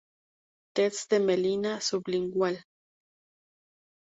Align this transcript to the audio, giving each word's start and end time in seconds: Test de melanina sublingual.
Test 0.77 1.11
de 1.11 1.19
melanina 1.27 1.75
sublingual. 1.89 2.59